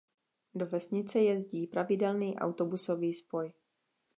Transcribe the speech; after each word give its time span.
Do 0.55 0.65
vesnice 0.65 1.19
jezdí 1.19 1.67
pravidelný 1.67 2.35
autobusový 2.35 3.13
spoj. 3.13 3.53